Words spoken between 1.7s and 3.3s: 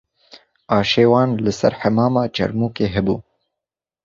Hemama Çêrmûgê hebû